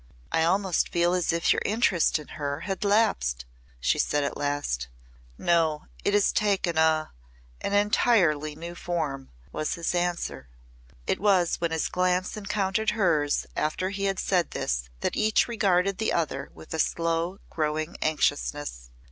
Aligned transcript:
"I 0.31 0.41
almost 0.43 0.89
feel 0.89 1.13
as 1.13 1.31
if 1.31 1.53
your 1.53 1.61
interest 1.63 2.17
in 2.17 2.29
her 2.29 2.61
had 2.61 2.83
lapsed," 2.83 3.45
she 3.79 3.99
said 3.99 4.23
at 4.23 4.35
last. 4.35 4.87
"No. 5.37 5.83
It 6.03 6.15
has 6.15 6.31
taken 6.31 6.75
a 6.75 7.11
an 7.61 7.73
entirely 7.73 8.55
new 8.55 8.73
form," 8.73 9.29
was 9.51 9.75
his 9.75 9.93
answer. 9.93 10.49
It 11.05 11.19
was 11.19 11.57
when 11.61 11.69
his 11.69 11.87
glance 11.87 12.35
encountered 12.35 12.89
hers 12.97 13.45
after 13.55 13.91
he 13.91 14.11
said 14.17 14.49
this 14.49 14.89
that 15.01 15.15
each 15.15 15.47
regarded 15.47 15.99
the 15.99 16.13
other 16.13 16.49
with 16.51 16.73
a 16.73 16.79
slow 16.79 17.37
growing 17.51 17.95
anxiousness. 18.01 18.89